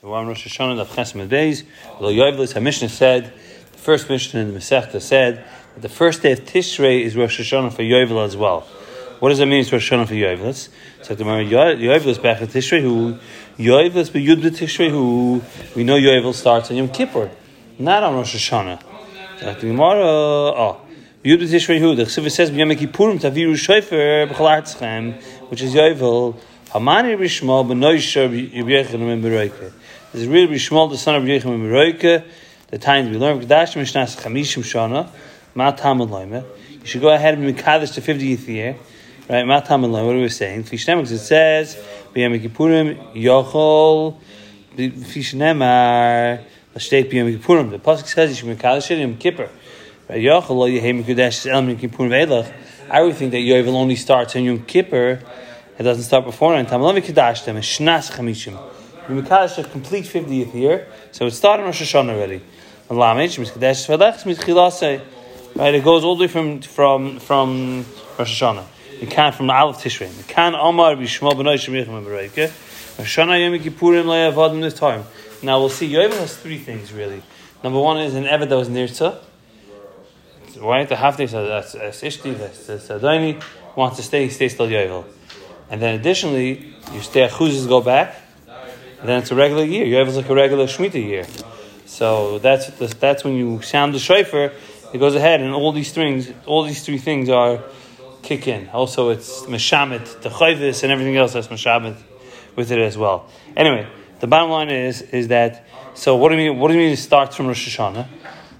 [0.00, 1.64] So we're on Rosh Hashanah of Chesed days.
[1.98, 3.32] Lo Yovelis, Mishnah said,
[3.72, 7.40] the first Mishnah in the Masechta said that the first day of Tishrei is Rosh
[7.40, 8.60] Hashanah for Yovel as well.
[9.18, 9.62] What does that mean?
[9.62, 10.68] It's Rosh Hashanah for Yovelis.
[11.02, 13.18] So the Yovelis back at Tishrei who
[13.56, 15.42] Yovelis be Yud Tishrei who
[15.74, 17.28] we know Yovel starts on Yom Kippur,
[17.80, 18.80] not on Rosh Hashanah.
[19.40, 20.80] So the Gemara, oh.
[21.24, 26.36] Yud Tishrei Hu, the Chsiva says, B'yam Kippurim taviru shoifer b'chol which is Yovel,
[26.72, 29.72] Hamani Rishmal b'noisha Yibyechem b'roike.
[30.12, 32.22] This is really Rishmal, the son of Yibyechem b'roike,
[32.66, 35.08] the times we learn, G'dash Mishnas Chamishim Shana,
[35.54, 36.44] Ma Tam You
[36.84, 38.76] should go ahead and be Mekadosh the 50th year,
[39.30, 39.46] right?
[39.46, 40.64] Ma Tam what are we saying?
[40.64, 41.74] Fishnemik, it says,
[42.14, 44.18] B'yam Kippurim Yochol,
[44.76, 46.44] Fishnemar,
[46.74, 47.70] L'shteit B'yam Kippurim.
[47.70, 49.48] The Pasuk says, you should be Mekadosh Yom Kippur.
[50.10, 50.18] I
[53.02, 55.20] would think that Yovel only starts on Yom Kippur.
[55.78, 58.58] It doesn't start before and Tamalavi Kedash them Shnas Chamishim.
[59.08, 62.42] Yom Kaddish a complete 50th year, so it started Rosh Hashanah already.
[65.54, 67.84] Right, it goes all the way from from from
[68.18, 68.64] Rosh Hashanah.
[69.00, 70.14] You can from the Aleph Tishrei.
[70.16, 72.50] You can Omar Bishmal B'nai Shemichim Bereike.
[72.98, 75.04] Rosh Hashanah Yom Kippurim Le'avadim this time.
[75.42, 75.88] Now we'll see.
[75.90, 77.22] Yovel has three things really.
[77.62, 79.20] Number one is an Eved that was Nirtzah
[80.60, 83.42] why the half day that's Ishti, that's Sadoni,
[83.76, 85.04] wants to stay, he stays till Yovel.
[85.70, 88.16] And then additionally, you stay Chuzes, go back,
[89.00, 89.84] and then it's a regular year.
[89.84, 91.26] You have like a regular Shemitah year.
[91.86, 94.52] So that's that's when you sound the shofar,
[94.92, 97.62] it goes ahead, and all these things, all these three things are
[98.22, 98.68] kick in.
[98.70, 101.96] Also, it's Meshamet, the Chayvis, and everything else that's Meshamet
[102.56, 103.28] with it as well.
[103.56, 103.86] Anyway,
[104.20, 106.60] the bottom line is is that so what do you mean?
[106.60, 108.06] What do you mean it starts from Rosh Hashanah?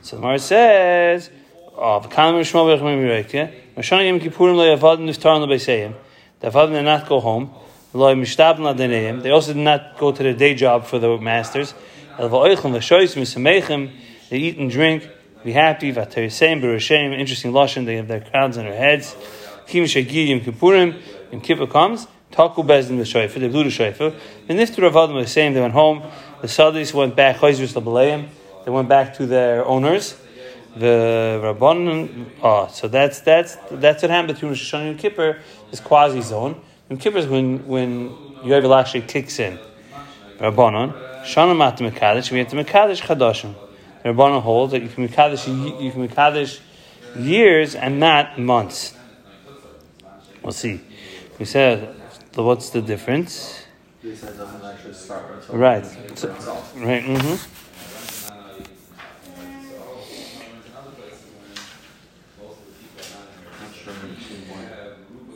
[0.02, 1.30] So the Gemara says
[1.76, 3.54] Berachim Mireke.
[3.76, 5.94] Roshana Yom Kippurim lo yavadim niftarim lebeiseyim.
[6.40, 7.50] The yavadim did not go home.
[7.92, 11.74] They also did not go to their day job for the masters.
[12.18, 15.08] They eat and drink,
[15.42, 15.88] be happy.
[15.88, 17.86] Interesting lashon.
[17.86, 19.16] They have their crowns on their heads.
[19.66, 21.00] Kim shegi Yom Kippurim.
[21.32, 22.06] Yom Kippur comes.
[22.30, 23.40] Taku bezdin v'shoyfer.
[23.40, 24.14] They blew the shayfer.
[24.46, 26.02] The niftar avadim was saying they went home.
[26.42, 27.40] The Saudis went back.
[27.40, 30.14] They went back to their owners
[30.78, 32.26] the Rabban.
[32.42, 35.38] Oh, so that's that's that's what happened between Rosh Hashanah and Kippur
[35.72, 36.60] is quasi zone.
[36.88, 38.10] Yom Kippur is when when
[38.42, 39.58] Yovel actually kicks in.
[40.38, 40.92] Rabbanon
[41.24, 42.30] Shana Mat Mekadesh.
[42.30, 43.54] We have to Mekadesh Chadashim.
[44.04, 45.46] Rabbanon holds that you can Mekadesh
[45.82, 46.60] you can Mekadesh
[47.16, 48.94] years and not months.
[50.42, 50.80] We'll see.
[51.38, 51.94] We said
[52.34, 53.64] what's the difference?
[55.50, 55.84] Right.
[56.14, 56.28] So,
[56.76, 57.02] right.
[57.02, 57.67] Mm-hmm.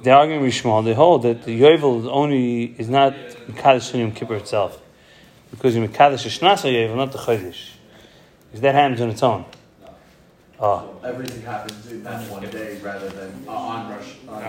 [0.03, 3.15] The argument Rishmal, they hold that the Yovel is only is not
[3.47, 4.81] Mekadesh Yom Kippur itself.
[5.51, 7.71] Because you Mekadesh Shnas Yovel, not the Chodesh.
[8.47, 9.45] Because that happens on its own.
[10.59, 10.97] Oh.
[11.03, 14.45] So everything happens in that one day rather than uh, on Rosh on,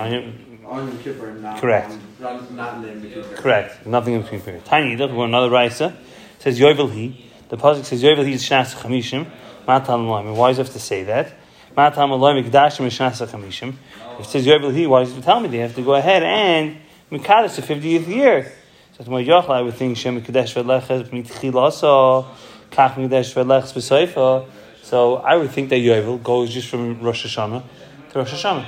[0.66, 1.92] on, Yom Kippur not Correct.
[2.24, 3.36] On, not in Kippur.
[3.36, 3.86] Correct.
[3.86, 4.68] Nothing in between periods.
[4.68, 5.96] Tiny, look, we're another Raisa.
[6.40, 7.26] says Yovel he.
[7.50, 9.28] The Pasuk says Yovel he is Shnas Chamishim.
[9.68, 11.34] Matan Why does it have to say that?
[11.76, 13.74] Matan Mikdashim is Shnas Chamishim.
[14.20, 16.22] If it says Yovel He, why does it tell me they have to go ahead
[16.22, 16.78] and
[17.12, 18.52] Mikadosh the 50th year?
[18.96, 22.28] So tomorrow Yochel, I would think Shem Mikadesh Mitchilasa,
[22.70, 24.46] Kach Mikadesh Veleches B'Seifa.
[24.84, 27.64] So I would think that Yovel goes just from Rosh Hashanah
[28.12, 28.68] to Rosh Hashanah.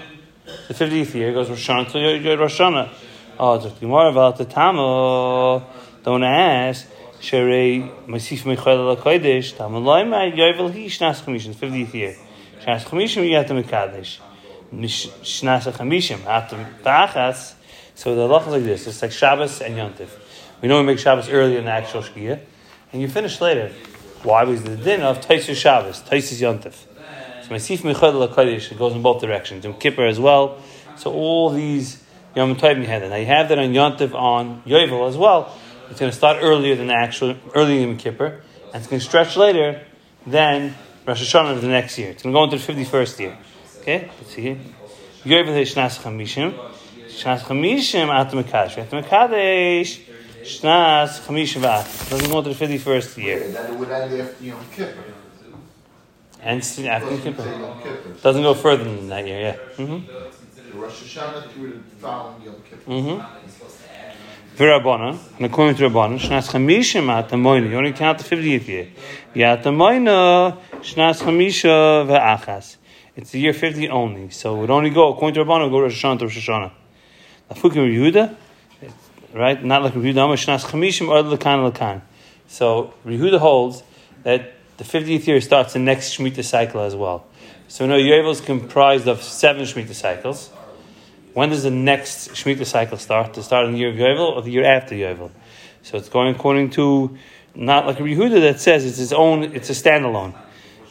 [0.67, 2.89] The 50th year goes Rosh Hashanah to Rosh Hashanah.
[3.37, 5.63] Oh, it's Gemara the Tamo.
[6.03, 6.87] Don't ask.
[7.21, 9.55] Sherei Masif Mechel LaKodesh.
[9.55, 12.15] Tamo Loima Yovel He Shnas Commission, 50th year.
[12.65, 14.19] Shnas Commission, you have to Mikadesh.
[14.73, 17.53] Shnasa Chamishim, after Ta'achas.
[17.93, 20.09] So the halacha is like this: it's like Shabbos and Yontif.
[20.61, 22.39] We know we make Shabbos earlier than the actual Shkia,
[22.91, 23.71] and you finish later.
[24.23, 24.45] Why?
[24.45, 26.73] Because the din of Taisus Shabbos, Taisus Yontif.
[27.43, 29.63] So Masif Mechad LaKadosh, it goes in both directions.
[29.63, 30.59] Yom Kippur as well.
[30.97, 32.03] So all these
[32.35, 33.09] Yom Tovim you have that.
[33.09, 35.55] Now you have that on Yontif on Yovel as well.
[35.89, 38.41] It's going to start earlier than the actual early Yom Kippur,
[38.73, 39.85] and it's going to stretch later
[40.25, 40.73] than
[41.05, 42.09] Rosh Hashanah of the next year.
[42.09, 43.37] It's going to go into the fifty-first year.
[43.81, 44.57] Okay, let's see here.
[45.23, 46.53] Yovel Shnas Chamishim.
[47.07, 48.77] Shnas Chamishim at the Mekadesh.
[48.79, 49.99] At the Mekadesh,
[50.41, 52.09] Shnas Chamishim V'at.
[52.09, 53.37] Doesn't go to the 51st year.
[53.37, 55.03] Okay, then it would end after Yom Kippur.
[56.41, 58.13] And after Yom Kippur.
[58.23, 59.57] Doesn't go further than that year, yeah.
[59.77, 60.79] Mm-hmm.
[60.79, 62.91] Rosh Hashanah through the following Yom Kippur.
[62.91, 63.84] Mm-hmm.
[64.55, 67.69] V'Rabbanan, and according to Rabbanan, Shnas Chamishim at the Moina.
[67.69, 68.87] You only count the 50th year.
[69.33, 72.77] Yat the Moina, Shnas Chamisha V'Achas.
[73.17, 74.29] It's the year 50 only.
[74.29, 76.71] So it would only go, according to Rabbanah, go Rosh Hashanah to Rosh Hashanah.
[77.51, 78.33] Afukim Yehuda,
[79.33, 79.61] right?
[79.61, 82.01] Not like Yehuda, Shnas Chamishim or Lakan Lakan.
[82.47, 83.83] So Rehuda holds
[84.23, 87.25] that the 50th year starts the next Shemitah cycle as well.
[87.67, 90.49] So no, Yovel is comprised of seven Shemitah cycles.
[91.35, 93.33] When does the next Shemitah cycle start?
[93.33, 95.31] To start in the year of Yovel or the year after Yovel?
[95.83, 97.17] So it's going according to
[97.53, 100.33] not like a Rehuda that says it's its own, it's a standalone.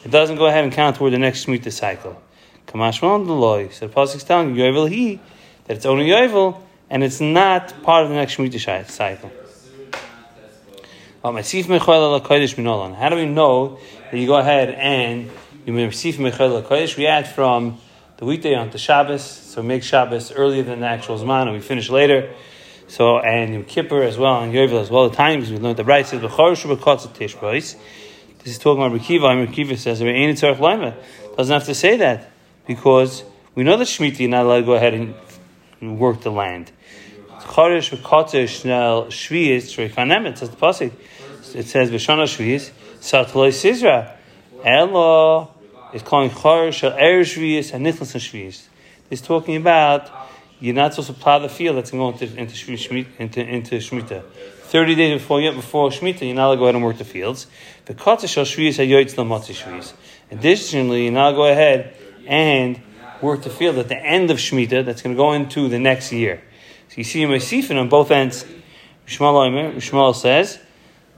[0.03, 2.21] It doesn't go ahead and count toward the next Shemitah cycle.
[2.67, 3.69] Kamashman the loy.
[3.69, 5.19] So the is telling Yovel he
[5.65, 9.31] that it's only Yovel and it's not part of the next Shemitah cycle.
[11.23, 11.37] Um,
[12.93, 13.79] How do we know
[14.11, 15.31] that you go ahead and
[15.65, 16.95] you receive Mechel Kodesh?
[16.97, 17.79] We add from
[18.17, 21.51] the weekday on to Shabbos, so we make Shabbos earlier than the actual Zman, and
[21.51, 22.33] we finish later.
[22.87, 25.09] So and Yom Kippur as well, and Yovel as well.
[25.09, 27.75] The times we learned the right says This
[28.45, 29.99] is talking about Rekiva, and Rekiva says
[31.35, 32.31] doesn't have to say that
[32.65, 33.23] because
[33.55, 36.71] we know that Shemitah you're not allowed to go ahead and work the land.
[37.39, 40.37] Chodesh v'kotesh nel shviyis shreikanem.
[40.37, 40.91] says the pasuk.
[41.53, 44.15] It says v'shana shviyis satloi sizra.
[44.63, 45.54] Elo
[45.95, 48.67] is calling chodesh shel er shviyis and nichlas shviyis.
[49.09, 50.11] It's talking about
[50.59, 54.23] you're not supposed to plow the field that's going to into into into, into shmita.
[54.23, 57.47] Thirty days before before shmita, you're not allowed to go ahead and work the fields.
[57.85, 59.93] The kotesh shel shviyis hayoytz lamotzi shviyis.
[60.31, 62.81] Additionally, you're not allowed to go ahead and
[63.21, 66.11] work the field at the end of shmita that's going to go into the next
[66.11, 66.43] year.
[66.89, 68.45] So you see in Mesifin on both ends.
[69.07, 70.59] Rishmal says,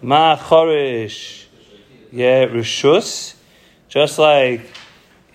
[0.02, 1.46] Ma chorish
[2.12, 3.37] yeah rishus,
[3.90, 4.62] just like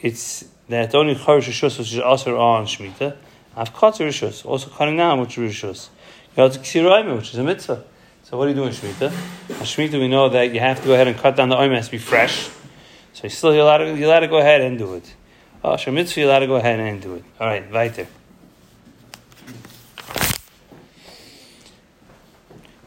[0.00, 3.16] it's that only chorish rishus which is also on shmita.
[3.56, 5.88] I've cut rishus, also cutting down which is rishus.
[6.36, 7.84] You have ksiraim, which is a mitzvah.
[8.24, 9.08] So what do you do in shmita?
[9.10, 11.74] On shmita we know that you have to go ahead and cut down the oim
[11.74, 12.48] has to be fresh.
[13.12, 15.14] So you still you're allowed to, you're allowed to go ahead and do it.
[15.64, 17.24] Oh, mitzvah you're allowed to go ahead and do it.
[17.38, 18.06] All right, weiter.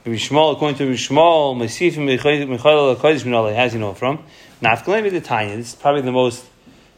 [0.06, 4.24] Rishmal, according to Rishmal, Mesifim Michael Kodesh Minale, has you know from?
[4.62, 5.58] Nafkalemi the Tanya.
[5.58, 6.46] This is probably the most.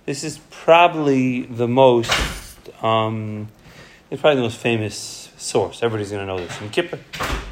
[0.06, 2.12] This is probably the most.
[2.83, 3.48] Um,
[4.12, 5.81] it's probably the most famous source.
[5.81, 7.00] Everybody's going to know this from Kippur,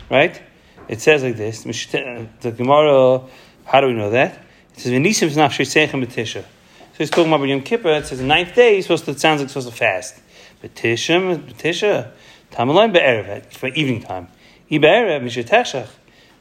[0.09, 0.39] right?
[0.87, 1.63] It says like this.
[1.63, 3.21] The Gemara.
[3.65, 4.37] How do we know that?
[4.75, 6.43] It says V'nisim nafshei sechem b'tisha.
[6.43, 7.89] So he's talking about Yom Kippur.
[7.89, 8.75] It says the ninth day.
[8.75, 9.11] He's supposed to.
[9.11, 10.19] It sounds like it's supposed to fast.
[10.61, 12.11] B'tisha, b'tisha,
[12.51, 14.27] tamalayim be'erev for evening time.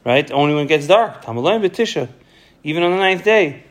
[0.05, 0.31] Right?
[0.31, 1.25] Only when it gets dark.
[1.25, 2.09] Tamalayim b'tisha.
[2.65, 3.63] Even on the ninth day.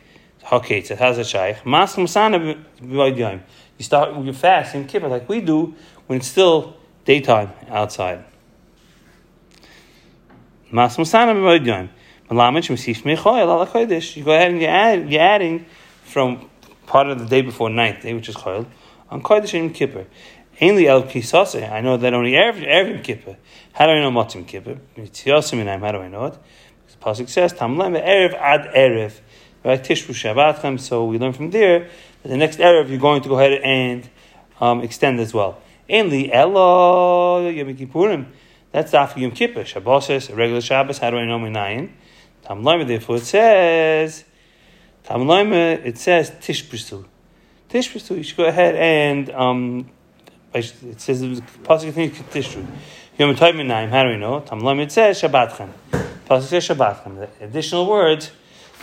[0.53, 1.57] Okay, so how's it shaykh?
[1.65, 2.59] Masana
[3.77, 5.75] You start your fast in kippur like we do
[6.07, 8.25] when it's still daytime outside.
[10.73, 11.89] B'vaydyim.
[14.17, 15.67] You go ahead and you're, add, you're adding
[16.05, 16.49] from
[16.87, 18.67] part of the day before ninth day, which is Chayil,
[19.11, 20.07] on Kodesh and Kippur.
[20.61, 21.03] Ainly El.
[21.73, 23.37] I know that only Erev, Erev Kippur.
[23.73, 24.79] How do I know Matzim Kippur?
[24.97, 26.39] How do I know it?
[27.01, 29.21] Pasuk says, Tamlem Erev Ad Erev.
[29.65, 29.83] Right?
[29.83, 30.81] Tishbu Shabbatchem.
[30.81, 31.89] So we learn from there
[32.23, 34.09] that the next Erev you're going to go ahead and
[34.61, 35.61] um, extend as well.
[35.89, 38.27] Ainly Elo Yom Kippurim.
[38.73, 39.65] That's after Yom Kippur.
[39.65, 40.99] Shabbos, regular Shabbos.
[40.99, 41.91] How do I know my Minayin?
[42.45, 44.25] Tamlem, therefore it says,
[45.05, 47.05] Tamlem, it says Tishbusu.
[47.69, 49.91] Tishbusu, you should go ahead and um,
[50.55, 51.23] it says
[51.65, 52.65] pasuk continues Tishru.
[53.19, 53.91] Yom Tov Minayim.
[53.91, 54.41] How do we know?
[54.41, 56.04] Tamlam it says Shabbatchem.
[56.29, 57.29] Pasuk.
[57.39, 58.31] The additional words.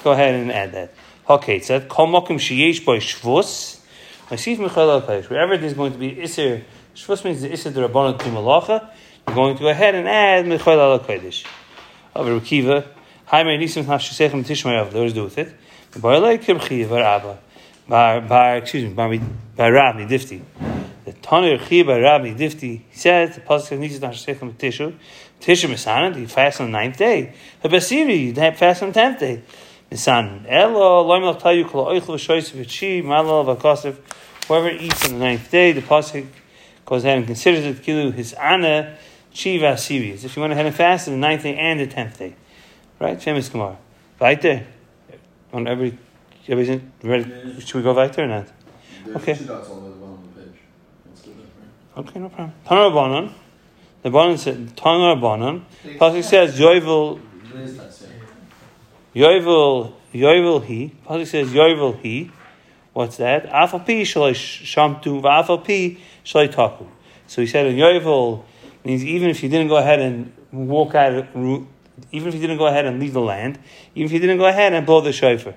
[0.04, 0.94] Go ahead and add that.
[1.30, 3.80] Okay, it said Kol Mokim Sheyesh Boy Shvus.
[4.30, 6.64] Masif Michal Al Wherever there's going to be Isser,
[6.95, 8.90] Shvus means the Isser Derabbanon to Malacha.
[9.28, 11.45] You're going to go ahead and add Michal Al Kodesh.
[12.16, 12.88] Over Rekiva.
[13.26, 14.92] Hi, my Nisim Hashesechem Tishmayav.
[14.92, 15.54] Does do with it?
[16.00, 17.38] Bar Leik Kirchiv
[17.88, 19.10] Bar excuse me, bar
[19.71, 20.42] Rabbi Difti.
[21.06, 24.94] The Tanir Chiba Rabbi Difti says the pasuk needs to second Tishu.
[25.40, 27.34] Tishu Misan, he fasts on the ninth day.
[27.62, 29.42] The Basiri, you fast on the tenth day.
[29.92, 31.04] Misan Elo
[31.34, 33.98] Tayu Kol Oichel V'Shoyis V'Chi Malal V'Kosef.
[34.48, 36.28] Whoever eats on the ninth day, the pasuk
[36.86, 38.98] goes ahead and considers it kilu his ana
[39.31, 40.14] chi vasiri.
[40.14, 42.36] As if you went ahead and fasted the ninth day and the tenth day,
[43.00, 43.22] right?
[43.22, 43.78] Famous Gemara.
[44.20, 44.68] Right there.
[45.54, 45.98] On every,
[46.48, 47.60] everything ready?
[47.60, 48.48] Should we go right there or not?
[49.16, 49.38] Okay.
[51.98, 52.54] Okay, no problem.
[52.66, 53.33] Tana Rabbanon.
[54.02, 55.64] The Rabbanon said, Tana Rabbanon.
[55.98, 57.19] Pasuk says, Yovel.
[59.14, 60.95] Yovel, Yovel he.
[61.06, 62.31] Pasuk says, Yovel he.
[62.94, 63.45] What's that?
[63.48, 66.86] Afal pi shalai shamtu, v'afal pi shalai taku.
[67.28, 68.44] So he said, in Yovel
[68.86, 71.28] means even if you didn't go ahead and walk out, of.
[71.36, 71.68] even
[72.12, 73.60] if you didn't go ahead and leave the land,
[73.95, 75.56] even if you didn't go ahead and blow the shofar.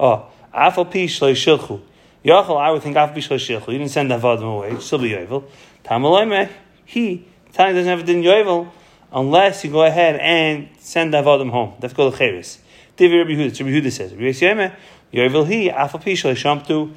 [0.00, 1.80] Oh, afal pi shalai shilchu.
[2.26, 3.66] Yachal, I would think pi shalai.
[3.68, 4.76] You didn't send that vadim away.
[4.80, 5.44] Still be Yovel.
[5.84, 6.50] Tamalayme,
[6.84, 8.68] he, Tanya doesn't have a din yovel
[9.12, 11.74] unless you go ahead and send the avodim home.
[11.78, 12.58] That's called a cheres.
[12.96, 13.60] Divi Rabbi Huda.
[13.60, 14.74] Rabbi Huda says, Rabbi Yisrael,
[15.12, 16.92] Yovel he pishle shamtu.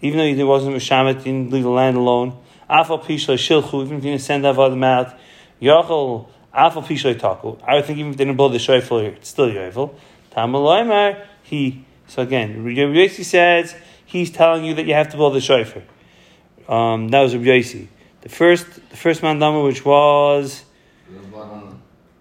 [0.00, 2.36] Even though he wasn't mishamet, he didn't leave the land alone.
[2.68, 3.84] Afal pishle shilchu.
[3.84, 5.16] Even if you didn't send the avodim out,
[5.62, 7.56] pishle taku.
[7.64, 9.94] I would think even if they didn't blow the shofar, it's still Yovel.
[10.32, 11.84] Tamaloimar he.
[12.08, 13.74] So again, Rabbi Yossi says
[14.08, 15.82] he's telling you that you have to blow the shofar.
[16.66, 17.88] Um, that was Rabbi Yossi.
[18.22, 20.64] The first, the first mandama, which was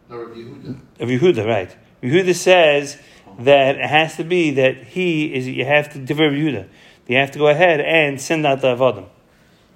[0.09, 1.75] Rabbi Yehuda, right?
[2.03, 2.99] Yehuda says
[3.39, 5.47] that it has to be that he is.
[5.47, 6.67] You have to divert Yehuda.
[7.07, 9.05] You have to go ahead and send out the avodim.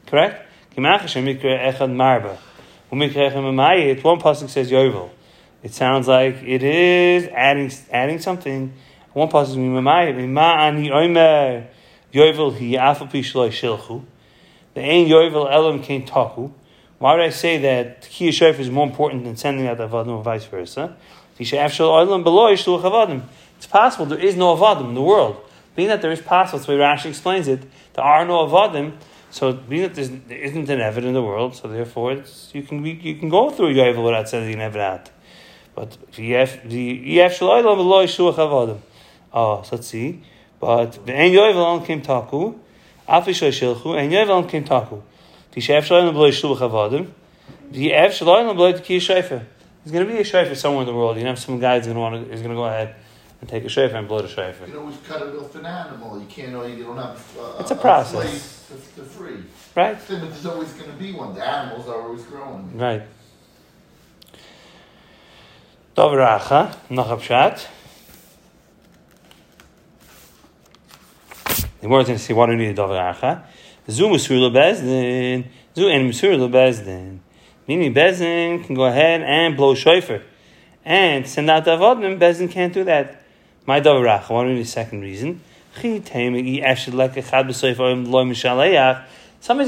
[0.06, 0.46] Correct?
[0.75, 1.30] One pasuk
[4.50, 5.10] says Yovel.
[5.63, 8.74] It sounds like it is adding adding something.
[9.13, 9.56] One pasuk
[12.13, 14.03] Yovel he afal shilchu.
[14.74, 16.51] The ain Yovel elam came taku.
[17.00, 20.24] Why would I say that Kiyah Shofar is more important than sending out Avadim or
[20.24, 20.96] vice versa?
[21.39, 21.50] It's
[23.68, 25.38] possible there is no Avadim in the world.
[25.75, 27.63] Being that there is possible, that's the way Rashi explains it,
[27.94, 28.94] there are no Avadim,
[29.32, 33.15] so being that there isn't an Evid in the world, so therefore you can you
[33.15, 35.10] can go through Yovel without sending an Evid out.
[35.74, 37.41] But the Yef.
[39.34, 40.22] Oh, so let's see.
[40.62, 42.53] But the En Yovel came Taku,
[43.10, 45.01] Afi Shilchu, and Yovel came Taku.
[45.51, 47.08] Tishav Shalayim Bloy Shluch Avadim.
[47.72, 49.44] The Ev Shalayim Bloy Ki Shayfer.
[49.84, 51.18] There's going to be a shayfer somewhere in the world.
[51.18, 52.94] You know, some guy's going to want to is going to go ahead
[53.39, 54.68] and take a shayfer and blow the shayfer.
[54.68, 56.20] You can always cut it off an animal.
[56.20, 56.51] You can't.
[56.51, 57.38] You don't have.
[57.39, 58.70] Uh, it's a process.
[58.70, 59.38] A to, to free.
[59.75, 60.00] Right.
[60.08, 61.34] Then there's always going to be one.
[61.34, 62.77] The animals are always growing.
[62.77, 63.01] Right.
[65.96, 67.10] Dovracha, noch
[71.82, 73.44] The words going to say, why do you need a Dovracha?
[73.90, 75.46] Zu Musur Bezdin.
[75.76, 77.20] Zu and Musur Bezdin.
[77.68, 80.22] Meaning Bezdin can go ahead and blow shofar.
[80.86, 83.24] And send out the Avodim, Bezdin can't do that.
[83.66, 85.42] My Davarach, one of the second reason.
[85.74, 86.10] Somebody's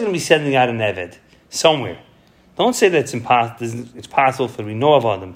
[0.01, 1.17] going to be sending out an Eved
[1.49, 1.99] somewhere.
[2.55, 3.87] Don't say that it's impossible.
[3.95, 5.35] It's possible for know of them.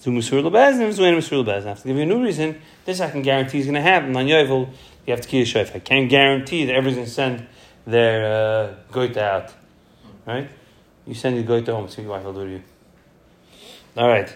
[0.00, 1.64] Zu Musur Bezdin, Zu and Musur Bezdin.
[1.64, 2.60] I have to give you a new reason.
[2.84, 4.16] This I can guarantee is going to happen.
[4.16, 4.70] On Yovel,
[5.06, 5.74] you have to keep a.
[5.74, 7.46] I can't guarantee that everyone's going to send
[7.86, 9.52] their uh, goita out.
[10.26, 10.48] Right?
[11.06, 12.62] You send your goita home, see what wife will do you.
[13.96, 14.34] All right.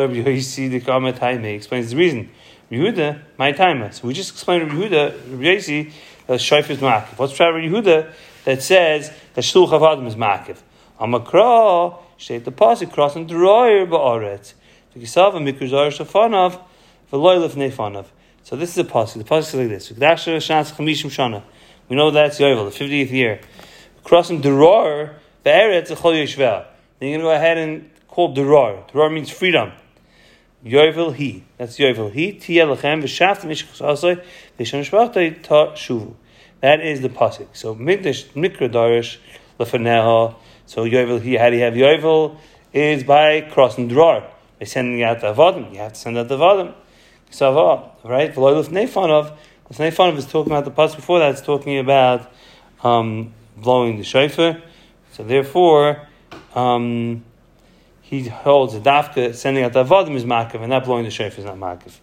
[0.00, 2.30] Rabbi Yosi the comment Taime explains the reason.
[2.70, 3.92] Yehuda, my timer.
[3.92, 5.92] So we just explained Rabbi Yehuda, Rabbi Yosi,
[6.26, 7.16] that Shaif is Makiv.
[7.16, 8.12] What's Rabbi Yehuda
[8.44, 10.58] that says that Shluch Avadim is Makiv?
[11.00, 14.54] Amakra, state the pasuk crossing the royer ba'aretz.
[14.98, 15.40] So
[18.56, 19.14] this is a pasuk.
[19.14, 19.90] The pasuk is like this.
[21.88, 23.40] We know that's Yovel, the fiftieth year.
[24.04, 26.64] Crossing Durar, Be'eretz Echol Yeshvel.
[26.98, 28.90] Then you're going to go ahead and call Durar.
[28.90, 29.72] Durar means freedom.
[30.64, 31.44] Yovel He.
[31.58, 32.32] That's Yovel He.
[32.32, 34.22] Tia Lechem V'Shaft V'Shem
[34.58, 36.14] Shvachtay Ta Shuvu.
[36.62, 37.48] That is the pasuk.
[37.52, 39.18] So Mikdash Mikra Darish
[39.60, 40.34] Lefaneha.
[40.64, 41.34] So Yovel He.
[41.34, 42.38] How do you have Yovel?
[42.72, 44.24] Is by crossing Durar.
[44.58, 45.72] By sending out the Avadim.
[45.72, 46.74] You have to send out the Avadim.
[47.30, 48.34] Sava, right?
[48.34, 49.36] V'loiluf nefanov.
[49.68, 51.32] This nefanov is talking about the past before that.
[51.32, 52.32] It's talking about
[52.82, 54.62] um, blowing the shofar.
[55.12, 56.06] So therefore,
[56.54, 57.24] um,
[58.02, 61.40] he holds the dafka sending out the avodim is makav, and not blowing the shofar
[61.40, 61.98] is not makav.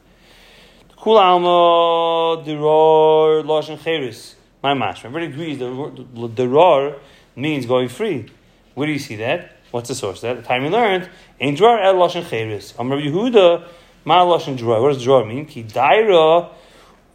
[0.97, 4.35] Kul alma diror loshen cheres.
[4.61, 5.05] My mashma.
[5.05, 6.99] Everybody agrees the diror
[7.35, 8.29] means going free.
[8.73, 9.52] Where do you see that?
[9.73, 10.21] What's the source?
[10.21, 11.09] That the time we learned,
[11.41, 12.75] ein dror el loshen cheres.
[12.77, 13.67] Amar Yehuda.
[14.05, 14.79] Ma lashon draw.
[14.79, 15.47] What does draw mean?
[15.47, 16.51] Ki daira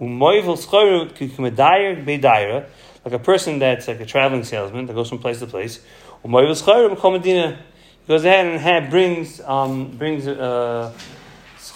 [0.01, 2.67] umoyvel schor ki kumedair be daira.
[3.05, 5.79] Like a person that's like a traveling salesman that goes from place to place.
[6.25, 7.61] Umoyvel schor medina.
[8.07, 10.93] He goes ahead and have, brings um, brings uh.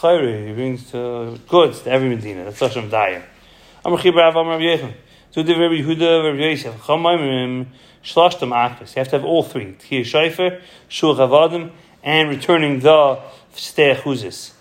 [0.03, 2.43] He brings uh, goods to every medina.
[2.43, 3.25] That's lashon dair.
[3.85, 4.95] Amar chibra av amar yechem.
[5.33, 6.75] So the Rabbi Yehuda, Rabbi Yosef,
[8.05, 8.51] Shlashtam.
[8.81, 9.73] You have to have all three.
[9.73, 11.71] Tkir Shaifer, Shul Chavadim,
[12.03, 13.19] and returning the
[13.55, 14.53] Steh Chuzis.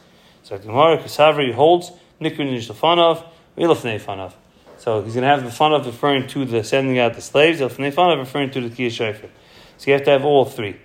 [0.43, 3.21] So the Gemara Kasavri holds Nikun Nishlafanov,
[3.57, 4.33] Ilafnei Fanov.
[4.77, 7.91] So he's going to have the of referring to the sending out the slaves, Ilafnei
[7.91, 9.29] Fanov referring to the Kiyah Shofar.
[9.77, 10.77] So you have to have all three.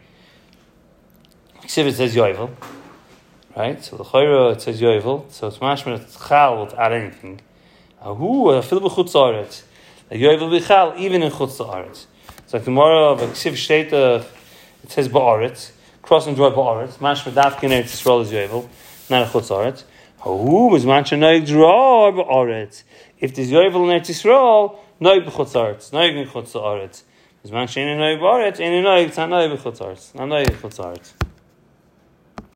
[1.63, 2.51] Exhibit says Yovel,
[3.57, 3.85] right?
[3.85, 7.41] So the Chayra it says Yovel, so it's mashman it's Chal without anything.
[8.01, 9.63] Who a fil b'chutz.
[10.11, 12.07] Yovel b'chal even in chutz aretz.
[12.47, 14.25] So the Gemara of Ksiv Shteta
[14.85, 15.73] it says ba'aretz,
[16.03, 16.99] cross and draw ba'aretz.
[16.99, 18.69] Mashma dafkin eretz Yisrael is Yovel
[19.11, 19.85] not a chutz aretz.
[20.21, 22.85] Who was mancha noig draw aretz?
[23.19, 27.03] If there's yovel in Eretz Yisrael, noig b'chutz aretz, noig in chutz aretz.
[27.47, 30.15] Zman shein enoy baret, ein enoy tanoi b'chutzaretz.
[30.15, 31.26] Nanoi b'chutzaretz.